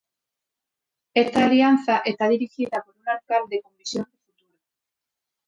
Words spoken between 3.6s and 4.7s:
con visión de futuro.